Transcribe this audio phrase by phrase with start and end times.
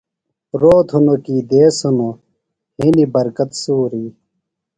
[0.61, 2.13] روت ہِنوۡ کیۡ دیس ہِنوۡ،
[2.79, 4.05] ہِنیۡ برکت سُور ی